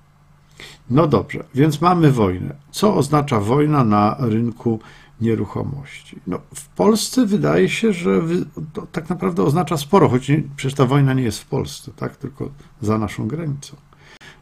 No 0.90 1.08
dobrze, 1.08 1.44
więc 1.56 1.82
mamy 1.82 2.12
wojnę. 2.12 2.56
Co 2.72 2.96
oznacza 2.96 3.40
wojna 3.40 3.84
na 3.84 4.16
rynku 4.20 4.80
nieruchomości? 5.22 6.20
No, 6.28 6.40
w 6.56 6.68
Polsce 6.68 7.26
wydaje 7.26 7.70
się, 7.70 7.94
że 7.94 8.22
to 8.74 8.88
tak 8.92 9.10
naprawdę 9.10 9.44
oznacza 9.44 9.78
sporo, 9.78 10.10
choć 10.10 10.30
nie, 10.30 10.44
przecież 10.56 10.74
ta 10.74 10.86
wojna 10.86 11.14
nie 11.14 11.24
jest 11.24 11.40
w 11.40 11.46
Polsce, 11.46 11.92
tak? 11.96 12.18
tylko 12.18 12.50
za 12.82 12.98
naszą 12.98 13.28
granicą. 13.28 13.76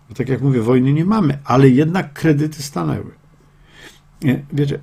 Bo 0.09 0.15
tak 0.15 0.29
jak 0.29 0.41
mówię, 0.41 0.61
wojny 0.61 0.93
nie 0.93 1.05
mamy, 1.05 1.39
ale 1.43 1.69
jednak 1.69 2.13
kredyty 2.13 2.63
stanęły. 2.63 3.11
Wiecie, 4.53 4.79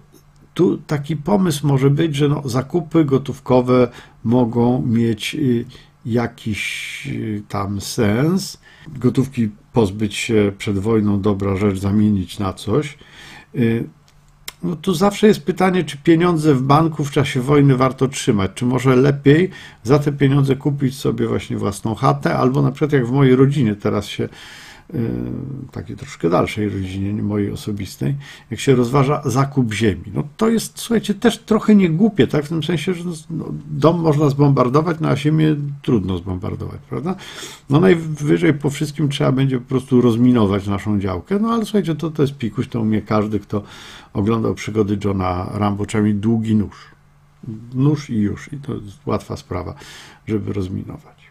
tu 0.54 0.78
taki 0.78 1.16
pomysł 1.16 1.66
może 1.66 1.90
być, 1.90 2.16
że 2.16 2.28
no, 2.28 2.42
zakupy 2.44 3.04
gotówkowe 3.04 3.88
mogą 4.24 4.82
mieć 4.86 5.34
y, 5.34 5.64
jakiś 6.06 7.06
y, 7.06 7.42
tam 7.48 7.80
sens. 7.80 8.60
Gotówki 8.88 9.50
pozbyć 9.72 10.14
się 10.14 10.52
przed 10.58 10.78
wojną, 10.78 11.20
dobra 11.20 11.56
rzecz, 11.56 11.78
zamienić 11.78 12.38
na 12.38 12.52
coś. 12.52 12.98
Y, 13.54 13.88
no 14.62 14.76
tu 14.76 14.94
zawsze 14.94 15.26
jest 15.26 15.44
pytanie, 15.44 15.84
czy 15.84 15.96
pieniądze 15.96 16.54
w 16.54 16.62
banku 16.62 17.04
w 17.04 17.10
czasie 17.10 17.40
wojny 17.40 17.76
warto 17.76 18.08
trzymać. 18.08 18.50
Czy 18.54 18.64
może 18.64 18.96
lepiej 18.96 19.50
za 19.82 19.98
te 19.98 20.12
pieniądze 20.12 20.56
kupić 20.56 20.96
sobie 20.96 21.26
właśnie 21.26 21.56
własną 21.56 21.94
chatę, 21.94 22.36
albo 22.36 22.62
na 22.62 22.70
przykład 22.70 22.92
jak 22.92 23.06
w 23.06 23.12
mojej 23.12 23.36
rodzinie 23.36 23.74
teraz 23.74 24.06
się 24.06 24.28
takiej 25.72 25.96
troszkę 25.96 26.30
dalszej 26.30 26.68
rodzinie, 26.68 27.12
nie 27.12 27.22
mojej 27.22 27.50
osobistej, 27.50 28.14
jak 28.50 28.60
się 28.60 28.74
rozważa 28.74 29.22
zakup 29.24 29.72
ziemi. 29.72 30.04
No 30.14 30.22
to 30.36 30.48
jest, 30.48 30.78
słuchajcie, 30.78 31.14
też 31.14 31.38
trochę 31.38 31.74
niegłupie, 31.74 32.26
tak? 32.26 32.44
W 32.44 32.48
tym 32.48 32.62
sensie, 32.62 32.94
że 32.94 33.04
no, 33.30 33.44
dom 33.70 34.00
można 34.00 34.28
zbombardować, 34.28 34.96
no 35.00 35.08
a 35.08 35.16
ziemię 35.16 35.56
trudno 35.82 36.18
zbombardować, 36.18 36.80
prawda? 36.88 37.14
No 37.70 37.80
najwyżej 37.80 38.54
po 38.54 38.70
wszystkim 38.70 39.08
trzeba 39.08 39.32
będzie 39.32 39.58
po 39.58 39.68
prostu 39.68 40.00
rozminować 40.00 40.66
naszą 40.66 41.00
działkę, 41.00 41.38
no 41.38 41.48
ale 41.48 41.64
słuchajcie, 41.64 41.94
to, 41.94 42.10
to 42.10 42.22
jest 42.22 42.38
pikuś, 42.38 42.68
to 42.68 42.80
umie 42.80 43.02
każdy, 43.02 43.40
kto 43.40 43.62
oglądał 44.12 44.54
przygody 44.54 44.98
Johna 45.04 45.50
Rambo, 45.54 45.86
trzeba 45.86 46.08
długi 46.14 46.54
nóż. 46.54 46.76
Nóż 47.74 48.10
i 48.10 48.16
już, 48.16 48.52
i 48.52 48.56
to 48.56 48.74
jest 48.74 49.06
łatwa 49.06 49.36
sprawa, 49.36 49.74
żeby 50.26 50.52
rozminować. 50.52 51.23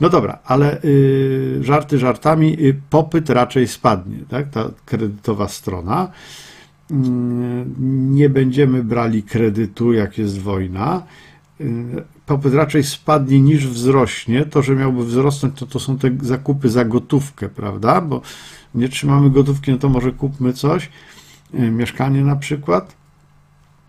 No 0.00 0.08
dobra, 0.08 0.38
ale 0.44 0.82
y, 0.84 1.58
żarty 1.60 1.98
żartami, 1.98 2.56
y, 2.60 2.80
popyt 2.90 3.30
raczej 3.30 3.68
spadnie, 3.68 4.18
tak? 4.28 4.50
Ta 4.50 4.70
kredytowa 4.84 5.48
strona. 5.48 6.08
Y, 6.90 6.94
nie 7.90 8.28
będziemy 8.28 8.84
brali 8.84 9.22
kredytu, 9.22 9.92
jak 9.92 10.18
jest 10.18 10.38
wojna. 10.38 11.02
Y, 11.60 11.64
popyt 12.26 12.54
raczej 12.54 12.84
spadnie 12.84 13.40
niż 13.40 13.68
wzrośnie. 13.68 14.44
To, 14.44 14.62
że 14.62 14.76
miałby 14.76 15.04
wzrosnąć, 15.04 15.58
to, 15.58 15.66
to 15.66 15.80
są 15.80 15.98
te 15.98 16.10
zakupy 16.22 16.68
za 16.68 16.84
gotówkę, 16.84 17.48
prawda? 17.48 18.00
Bo 18.00 18.22
nie 18.74 18.88
trzymamy 18.88 19.30
gotówki, 19.30 19.70
no 19.70 19.78
to 19.78 19.88
może 19.88 20.12
kupmy 20.12 20.52
coś. 20.52 20.90
Mieszkanie 21.52 22.24
na 22.24 22.36
przykład 22.36 23.01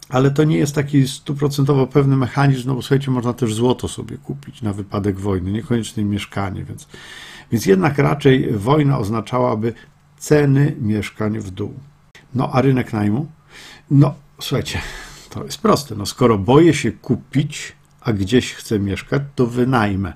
ale 0.09 0.31
to 0.31 0.43
nie 0.43 0.57
jest 0.57 0.75
taki 0.75 1.07
stuprocentowo 1.07 1.87
pewny 1.87 2.17
mechanizm, 2.17 2.67
no 2.67 2.75
bo 2.75 2.81
słuchajcie, 2.81 3.11
można 3.11 3.33
też 3.33 3.53
złoto 3.53 3.87
sobie 3.87 4.17
kupić 4.17 4.61
na 4.61 4.73
wypadek 4.73 5.19
wojny, 5.19 5.51
niekoniecznie 5.51 6.05
mieszkanie, 6.05 6.63
więc, 6.63 6.87
więc 7.51 7.65
jednak 7.65 7.97
raczej 7.97 8.51
wojna 8.51 8.99
oznaczałaby 8.99 9.73
ceny 10.17 10.75
mieszkań 10.81 11.39
w 11.39 11.51
dół. 11.51 11.73
No 12.35 12.49
a 12.53 12.61
rynek 12.61 12.93
najmu? 12.93 13.27
No 13.91 14.15
słuchajcie, 14.39 14.79
to 15.29 15.45
jest 15.45 15.57
proste. 15.57 15.95
No, 15.95 16.05
skoro 16.05 16.37
boję 16.37 16.73
się 16.73 16.91
kupić, 16.91 17.73
a 18.01 18.13
gdzieś 18.13 18.53
chcę 18.53 18.79
mieszkać, 18.79 19.21
to 19.35 19.47
wynajmę. 19.47 20.13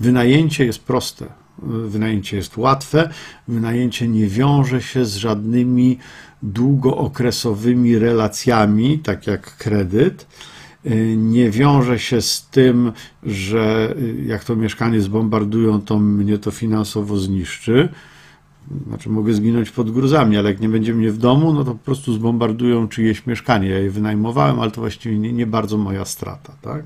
Wynajęcie 0.00 0.64
jest 0.64 0.78
proste. 0.78 1.26
Wynajęcie 1.62 2.36
jest 2.36 2.56
łatwe, 2.56 3.10
wynajęcie 3.48 4.08
nie 4.08 4.26
wiąże 4.26 4.82
się 4.82 5.04
z 5.04 5.16
żadnymi 5.16 5.98
długookresowymi 6.42 7.98
relacjami, 7.98 8.98
tak 8.98 9.26
jak 9.26 9.56
kredyt. 9.56 10.26
Nie 11.16 11.50
wiąże 11.50 11.98
się 11.98 12.20
z 12.20 12.48
tym, 12.48 12.92
że 13.22 13.94
jak 14.26 14.44
to 14.44 14.56
mieszkanie 14.56 15.00
zbombardują, 15.00 15.80
to 15.80 15.98
mnie 15.98 16.38
to 16.38 16.50
finansowo 16.50 17.18
zniszczy. 17.18 17.88
Znaczy, 18.88 19.10
mogę 19.10 19.32
zginąć 19.32 19.70
pod 19.70 19.90
gruzami, 19.90 20.36
ale 20.36 20.50
jak 20.50 20.60
nie 20.60 20.68
będzie 20.68 20.94
mnie 20.94 21.12
w 21.12 21.18
domu, 21.18 21.52
no 21.52 21.64
to 21.64 21.72
po 21.72 21.84
prostu 21.84 22.12
zbombardują 22.12 22.88
czyjeś 22.88 23.26
mieszkanie. 23.26 23.68
Ja 23.68 23.78
je 23.78 23.90
wynajmowałem, 23.90 24.60
ale 24.60 24.70
to 24.70 24.80
właściwie 24.80 25.18
nie, 25.18 25.32
nie 25.32 25.46
bardzo 25.46 25.78
moja 25.78 26.04
strata. 26.04 26.52
Tak? 26.62 26.84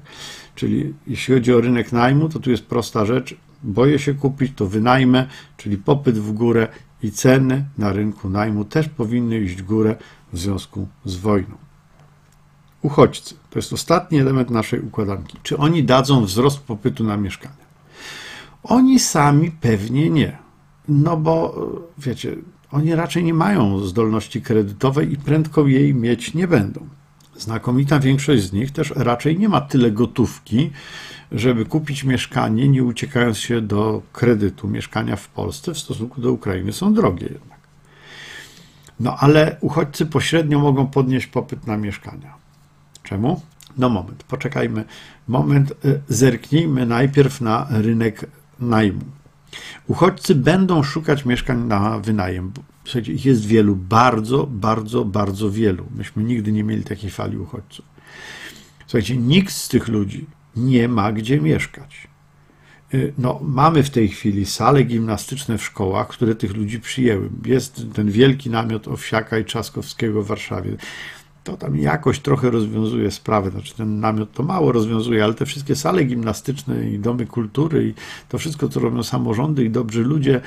Czyli 0.54 0.94
jeśli 1.06 1.34
chodzi 1.34 1.52
o 1.52 1.60
rynek 1.60 1.92
najmu, 1.92 2.28
to 2.28 2.38
tu 2.38 2.50
jest 2.50 2.66
prosta 2.66 3.06
rzecz 3.06 3.36
boję 3.62 3.98
się 3.98 4.14
kupić, 4.14 4.52
to 4.56 4.66
wynajmę, 4.66 5.26
czyli 5.56 5.76
popyt 5.76 6.18
w 6.18 6.32
górę 6.32 6.68
i 7.02 7.12
ceny 7.12 7.64
na 7.78 7.92
rynku 7.92 8.30
najmu 8.30 8.64
też 8.64 8.88
powinny 8.88 9.40
iść 9.40 9.54
w 9.56 9.62
górę 9.62 9.96
w 10.32 10.38
związku 10.38 10.88
z 11.04 11.16
wojną. 11.16 11.56
Uchodźcy 12.82 13.34
to 13.50 13.58
jest 13.58 13.72
ostatni 13.72 14.18
element 14.18 14.50
naszej 14.50 14.80
układanki. 14.80 15.38
Czy 15.42 15.56
oni 15.56 15.84
dadzą 15.84 16.24
wzrost 16.24 16.58
popytu 16.58 17.04
na 17.04 17.16
mieszkania? 17.16 17.70
Oni 18.62 18.98
sami 18.98 19.50
pewnie 19.50 20.10
nie. 20.10 20.38
No 20.88 21.16
bo 21.16 21.66
wiecie, 21.98 22.36
oni 22.70 22.94
raczej 22.94 23.24
nie 23.24 23.34
mają 23.34 23.78
zdolności 23.78 24.42
kredytowej 24.42 25.12
i 25.12 25.16
prędko 25.16 25.66
jej 25.66 25.94
mieć 25.94 26.34
nie 26.34 26.48
będą. 26.48 26.86
Znakomita 27.40 28.00
większość 28.00 28.42
z 28.42 28.52
nich 28.52 28.70
też 28.70 28.92
raczej 28.96 29.38
nie 29.38 29.48
ma 29.48 29.60
tyle 29.60 29.90
gotówki, 29.90 30.70
żeby 31.32 31.64
kupić 31.64 32.04
mieszkanie, 32.04 32.68
nie 32.68 32.84
uciekając 32.84 33.38
się 33.38 33.60
do 33.60 34.02
kredytu. 34.12 34.68
Mieszkania 34.68 35.16
w 35.16 35.28
Polsce 35.28 35.74
w 35.74 35.78
stosunku 35.78 36.20
do 36.20 36.32
Ukrainy 36.32 36.72
są 36.72 36.94
drogie 36.94 37.26
jednak. 37.26 37.58
No 39.00 39.16
ale 39.18 39.56
uchodźcy 39.60 40.06
pośrednio 40.06 40.58
mogą 40.58 40.86
podnieść 40.86 41.26
popyt 41.26 41.66
na 41.66 41.76
mieszkania. 41.76 42.34
Czemu? 43.02 43.40
No 43.76 43.88
moment, 43.88 44.24
poczekajmy. 44.24 44.84
Moment, 45.28 45.70
y, 45.84 46.00
zerknijmy 46.08 46.86
najpierw 46.86 47.40
na 47.40 47.66
rynek 47.70 48.26
najmu. 48.60 49.04
Uchodźcy 49.86 50.34
będą 50.34 50.82
szukać 50.82 51.24
mieszkań 51.24 51.58
na 51.58 51.98
wynajem. 51.98 52.52
Słuchajcie, 52.90 53.12
ich 53.12 53.24
jest 53.24 53.46
wielu, 53.46 53.76
bardzo, 53.76 54.46
bardzo, 54.46 55.04
bardzo 55.04 55.50
wielu. 55.50 55.86
Myśmy 55.96 56.24
nigdy 56.24 56.52
nie 56.52 56.64
mieli 56.64 56.84
takiej 56.84 57.10
fali 57.10 57.38
uchodźców. 57.38 57.84
Słuchajcie, 58.86 59.16
nikt 59.16 59.52
z 59.52 59.68
tych 59.68 59.88
ludzi 59.88 60.26
nie 60.56 60.88
ma 60.88 61.12
gdzie 61.12 61.40
mieszkać. 61.40 62.08
Y, 62.94 63.12
no, 63.18 63.40
mamy 63.42 63.82
w 63.82 63.90
tej 63.90 64.08
chwili 64.08 64.46
sale 64.46 64.82
gimnastyczne 64.82 65.58
w 65.58 65.64
szkołach, 65.64 66.08
które 66.08 66.34
tych 66.34 66.56
ludzi 66.56 66.80
przyjęły. 66.80 67.30
Jest 67.46 67.82
ten 67.94 68.10
wielki 68.10 68.50
namiot 68.50 68.88
Owsiaka 68.88 69.38
i 69.38 69.44
Trzaskowskiego 69.44 70.22
w 70.22 70.26
Warszawie. 70.26 70.76
To 71.44 71.56
tam 71.56 71.76
jakoś 71.76 72.20
trochę 72.20 72.50
rozwiązuje 72.50 73.10
sprawę. 73.10 73.50
Znaczy, 73.50 73.74
ten 73.74 74.00
namiot 74.00 74.32
to 74.32 74.42
mało 74.42 74.72
rozwiązuje, 74.72 75.24
ale 75.24 75.34
te 75.34 75.46
wszystkie 75.46 75.76
sale 75.76 76.04
gimnastyczne 76.04 76.90
i 76.90 76.98
domy 76.98 77.26
kultury 77.26 77.88
i 77.88 77.94
to 78.28 78.38
wszystko, 78.38 78.68
co 78.68 78.80
robią 78.80 79.02
samorządy 79.02 79.64
i 79.64 79.70
dobrzy 79.70 80.02
ludzie, 80.02 80.40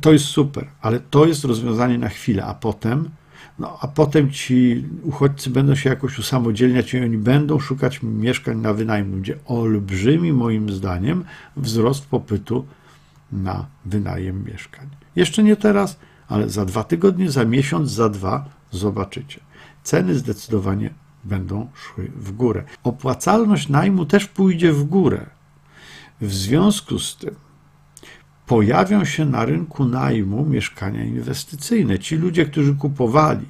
to 0.00 0.12
jest 0.12 0.24
super, 0.24 0.66
ale 0.80 1.00
to 1.00 1.26
jest 1.26 1.44
rozwiązanie 1.44 1.98
na 1.98 2.08
chwilę, 2.08 2.44
a 2.44 2.54
potem 2.54 3.10
no 3.58 3.78
a 3.80 3.88
potem 3.88 4.30
ci 4.30 4.84
uchodźcy 5.02 5.50
będą 5.50 5.74
się 5.74 5.90
jakoś 5.90 6.18
usamodzielniać 6.18 6.94
i 6.94 7.00
oni 7.00 7.18
będą 7.18 7.58
szukać 7.58 8.02
mieszkań 8.02 8.58
na 8.58 8.74
wynajem. 8.74 9.10
Będzie 9.10 9.38
olbrzymi, 9.46 10.32
moim 10.32 10.70
zdaniem, 10.70 11.24
wzrost 11.56 12.06
popytu 12.06 12.66
na 13.32 13.66
wynajem 13.84 14.44
mieszkań. 14.44 14.88
Jeszcze 15.16 15.42
nie 15.42 15.56
teraz, 15.56 15.98
ale 16.28 16.48
za 16.48 16.64
dwa 16.64 16.84
tygodnie, 16.84 17.30
za 17.30 17.44
miesiąc, 17.44 17.90
za 17.90 18.08
dwa 18.08 18.44
zobaczycie. 18.70 19.40
Ceny 19.82 20.14
zdecydowanie 20.14 20.90
będą 21.24 21.68
szły 21.74 22.10
w 22.16 22.32
górę. 22.32 22.64
Opłacalność 22.84 23.68
najmu 23.68 24.06
też 24.06 24.26
pójdzie 24.26 24.72
w 24.72 24.84
górę. 24.84 25.26
W 26.20 26.34
związku 26.34 26.98
z 26.98 27.16
tym 27.16 27.34
pojawią 28.46 29.04
się 29.04 29.24
na 29.24 29.44
rynku 29.44 29.84
najmu 29.84 30.44
mieszkania 30.44 31.04
inwestycyjne. 31.04 31.98
Ci 31.98 32.16
ludzie, 32.16 32.46
którzy 32.46 32.74
kupowali, 32.74 33.46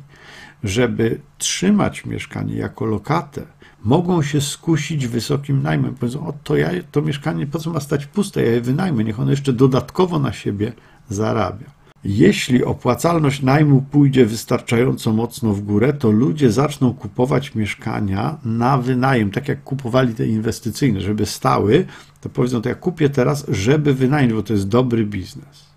żeby 0.65 1.21
trzymać 1.39 2.05
mieszkanie 2.05 2.55
jako 2.55 2.85
lokatę, 2.85 3.43
mogą 3.85 4.23
się 4.23 4.41
skusić 4.41 5.07
wysokim 5.07 5.63
najmem. 5.63 5.95
Powiedzą, 5.95 6.27
o 6.27 6.33
to 6.45 6.57
ja 6.57 6.71
to 6.93 7.03
mieszkanie 7.03 7.47
po 7.47 7.59
co 7.59 7.71
ma 7.71 7.81
stać 7.81 8.07
puste, 8.07 8.43
ja 8.43 8.51
je 8.51 8.61
wynajmę, 8.61 9.05
niech 9.05 9.21
ono 9.21 9.31
jeszcze 9.31 9.53
dodatkowo 9.53 10.19
na 10.19 10.33
siebie 10.33 10.73
zarabia. 11.09 11.75
Jeśli 12.05 12.65
opłacalność 12.65 13.43
najmu 13.43 13.83
pójdzie 13.83 14.27
wystarczająco 14.27 15.13
mocno 15.13 15.53
w 15.53 15.61
górę, 15.61 15.93
to 15.93 16.11
ludzie 16.11 16.51
zaczną 16.51 16.95
kupować 16.95 17.55
mieszkania 17.55 18.37
na 18.45 18.79
wynajem, 18.79 19.31
tak 19.31 19.49
jak 19.49 19.63
kupowali 19.63 20.15
te 20.15 20.27
inwestycyjne, 20.27 21.01
żeby 21.01 21.27
stały, 21.27 21.87
to 22.25 22.29
powiedzą, 22.29 22.63
to 22.63 22.69
ja 22.69 22.75
kupię 22.75 23.11
teraz, 23.11 23.47
żeby 23.49 23.95
wynająć, 23.95 24.33
bo 24.33 24.43
to 24.43 24.53
jest 24.53 24.69
dobry 24.69 25.07
biznes. 25.07 25.75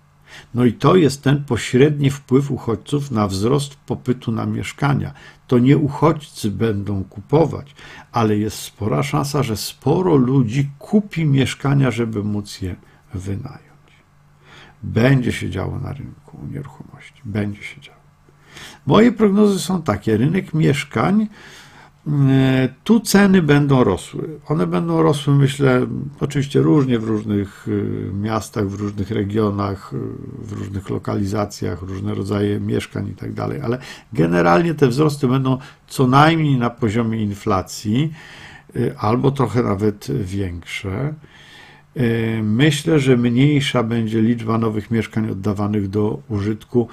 No 0.53 0.65
i 0.65 0.73
to 0.73 0.95
jest 0.95 1.23
ten 1.23 1.43
pośredni 1.43 2.09
wpływ 2.09 2.51
uchodźców 2.51 3.11
na 3.11 3.27
wzrost 3.27 3.75
popytu 3.75 4.31
na 4.31 4.45
mieszkania. 4.45 5.13
To 5.47 5.59
nie 5.59 5.77
uchodźcy 5.77 6.51
będą 6.51 7.03
kupować, 7.03 7.75
ale 8.11 8.37
jest 8.37 8.59
spora 8.59 9.03
szansa, 9.03 9.43
że 9.43 9.57
sporo 9.57 10.15
ludzi 10.15 10.69
kupi 10.79 11.25
mieszkania, 11.25 11.91
żeby 11.91 12.23
móc 12.23 12.61
je 12.61 12.75
wynająć. 13.13 13.91
Będzie 14.83 15.31
się 15.31 15.49
działo 15.49 15.79
na 15.79 15.93
rynku 15.93 16.37
nieruchomości. 16.51 17.21
Będzie 17.25 17.63
się 17.63 17.81
działo. 17.81 17.99
Moje 18.85 19.11
prognozy 19.11 19.59
są 19.59 19.81
takie: 19.81 20.17
rynek 20.17 20.53
mieszkań, 20.53 21.27
tu 22.83 22.99
ceny 22.99 23.41
będą 23.41 23.83
rosły. 23.83 24.39
One 24.47 24.67
będą 24.67 25.01
rosły, 25.01 25.35
myślę, 25.35 25.87
oczywiście 26.19 26.59
różnie 26.61 26.99
w 26.99 27.03
różnych 27.03 27.67
e, 27.67 28.13
miastach, 28.13 28.69
w 28.69 28.79
różnych 28.79 29.11
regionach, 29.11 29.93
e, 29.93 29.97
w 30.45 30.51
różnych 30.51 30.89
lokalizacjach, 30.89 31.81
różne 31.81 32.13
rodzaje 32.13 32.59
mieszkań 32.59 33.07
i 33.07 33.15
tak 33.15 33.33
dalej, 33.33 33.61
ale 33.61 33.77
generalnie 34.13 34.73
te 34.73 34.87
wzrosty 34.87 35.27
będą 35.27 35.57
co 35.87 36.07
najmniej 36.07 36.57
na 36.57 36.69
poziomie 36.69 37.23
inflacji, 37.23 38.13
albo 38.97 39.31
trochę 39.31 39.63
nawet 39.63 40.07
większe. 40.23 41.13
E, 41.97 42.43
myślę, 42.43 42.99
że 42.99 43.17
mniejsza 43.17 43.83
będzie 43.83 44.21
liczba 44.21 44.57
nowych 44.57 44.91
mieszkań 44.91 45.29
oddawanych 45.29 45.89
do 45.89 46.19
użytku. 46.29 46.87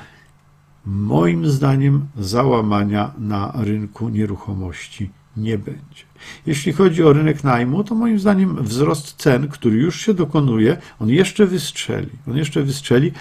Moim 0.86 1.46
zdaniem 1.50 2.06
załamania 2.18 3.12
na 3.18 3.52
rynku 3.56 4.08
nieruchomości 4.08 5.10
nie 5.36 5.58
będzie. 5.58 6.04
Jeśli 6.46 6.72
chodzi 6.72 7.04
o 7.04 7.12
rynek 7.12 7.44
najmu, 7.44 7.84
to 7.84 7.94
moim 7.94 8.18
zdaniem 8.18 8.62
wzrost 8.62 9.16
cen, 9.16 9.48
który 9.48 9.76
już 9.76 10.00
się 10.00 10.14
dokonuje, 10.14 10.76
on 11.00 11.08
jeszcze 11.08 11.46
wystrzeli. 11.46 12.10
On 12.28 12.36
jeszcze 12.36 12.62
wystrzeli. 12.62 13.12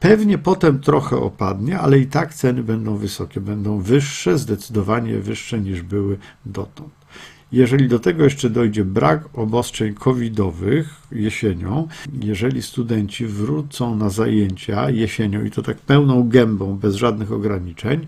Pewnie 0.00 0.38
potem 0.38 0.80
trochę 0.80 1.16
opadnie, 1.16 1.78
ale 1.78 1.98
i 1.98 2.06
tak 2.06 2.34
ceny 2.34 2.62
będą 2.62 2.96
wysokie, 2.96 3.40
będą 3.40 3.78
wyższe, 3.80 4.38
zdecydowanie 4.38 5.18
wyższe 5.18 5.60
niż 5.60 5.82
były 5.82 6.18
dotąd. 6.46 7.03
Jeżeli 7.52 7.88
do 7.88 7.98
tego 7.98 8.24
jeszcze 8.24 8.50
dojdzie 8.50 8.84
brak 8.84 9.38
obostrzeń 9.38 9.94
covidowych 9.94 11.02
jesienią, 11.12 11.88
jeżeli 12.20 12.62
studenci 12.62 13.26
wrócą 13.26 13.96
na 13.96 14.10
zajęcia 14.10 14.90
jesienią 14.90 15.44
i 15.44 15.50
to 15.50 15.62
tak 15.62 15.78
pełną 15.78 16.28
gębą, 16.28 16.76
bez 16.78 16.94
żadnych 16.94 17.32
ograniczeń, 17.32 18.06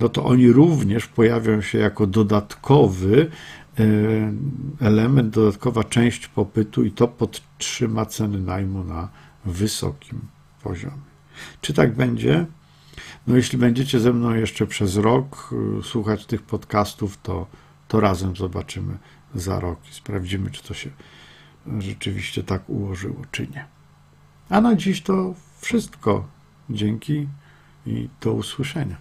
no 0.00 0.08
to 0.08 0.24
oni 0.24 0.52
również 0.52 1.06
pojawią 1.06 1.60
się 1.60 1.78
jako 1.78 2.06
dodatkowy 2.06 3.30
e, 3.78 3.84
element, 4.80 5.34
dodatkowa 5.34 5.84
część 5.84 6.28
popytu 6.28 6.84
i 6.84 6.90
to 6.90 7.08
podtrzyma 7.08 8.06
ceny 8.06 8.40
najmu 8.40 8.84
na 8.84 9.08
wysokim 9.44 10.18
poziomie. 10.62 11.06
Czy 11.60 11.72
tak 11.72 11.94
będzie? 11.94 12.46
No 13.26 13.36
jeśli 13.36 13.58
będziecie 13.58 14.00
ze 14.00 14.12
mną 14.12 14.34
jeszcze 14.34 14.66
przez 14.66 14.96
rok 14.96 15.54
e, 15.78 15.82
słuchać 15.82 16.26
tych 16.26 16.42
podcastów, 16.42 17.18
to 17.22 17.46
to 17.88 18.00
razem 18.00 18.36
zobaczymy 18.36 18.98
za 19.34 19.60
rok 19.60 19.88
i 19.90 19.94
sprawdzimy, 19.94 20.50
czy 20.50 20.62
to 20.62 20.74
się 20.74 20.90
rzeczywiście 21.78 22.42
tak 22.42 22.68
ułożyło, 22.68 23.22
czy 23.30 23.48
nie. 23.48 23.66
A 24.48 24.60
na 24.60 24.76
dziś 24.76 25.02
to 25.02 25.34
wszystko. 25.60 26.28
Dzięki 26.70 27.28
i 27.86 28.08
do 28.20 28.32
usłyszenia. 28.32 28.96